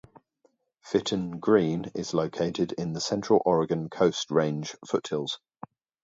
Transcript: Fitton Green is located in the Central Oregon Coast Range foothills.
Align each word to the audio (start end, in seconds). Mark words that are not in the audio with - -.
Fitton 0.81 1.39
Green 1.39 1.91
is 1.93 2.15
located 2.15 2.71
in 2.71 2.93
the 2.93 2.99
Central 2.99 3.39
Oregon 3.45 3.87
Coast 3.87 4.31
Range 4.31 4.75
foothills. 4.83 5.39